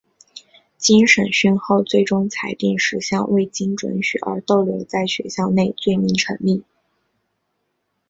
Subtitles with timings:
[0.79, 6.63] 经审讯后最终裁定十项未经准许而逗留在学校内罪名成立。